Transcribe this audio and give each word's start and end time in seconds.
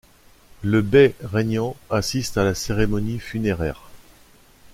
Le 0.63 0.81
bey 0.81 1.13
régnant 1.23 1.75
assiste 1.91 2.35
à 2.39 2.43
la 2.43 2.55
cérémonie 2.55 3.19
funéraire. 3.19 3.81